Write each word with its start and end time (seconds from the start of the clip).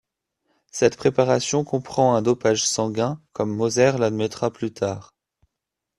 Cette 0.71 0.97
préparation 0.97 1.63
comprend 1.63 2.15
un 2.15 2.23
dopage 2.23 2.67
sanguin, 2.67 3.21
comme 3.33 3.55
Moser 3.55 3.99
l'admettra 3.99 4.49
plus 4.51 4.73
tard. 4.73 5.13